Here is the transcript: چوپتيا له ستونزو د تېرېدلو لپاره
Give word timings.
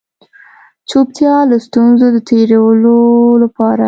چوپتيا 0.89 1.35
له 1.49 1.57
ستونزو 1.65 2.07
د 2.15 2.17
تېرېدلو 2.29 2.97
لپاره 3.43 3.79